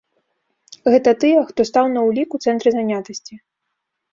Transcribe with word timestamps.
Гэта 0.93 1.09
тыя, 1.23 1.43
хто 1.49 1.61
стаў 1.71 1.85
на 1.99 2.07
ўлік 2.09 2.29
у 2.39 2.41
цэнтры 2.47 2.69
занятасці. 2.77 3.33